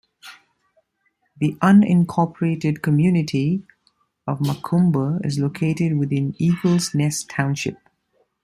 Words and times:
The 1.37 1.53
unincorporated 1.61 2.81
community 2.81 3.67
of 4.25 4.39
McComber 4.39 5.23
is 5.23 5.37
located 5.37 5.95
within 5.99 6.33
Eagles 6.39 6.95
Nest 6.95 7.29
Township. 7.29 7.77